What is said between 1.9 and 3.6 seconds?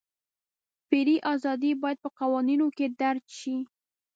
په قوانینو کې درج شي.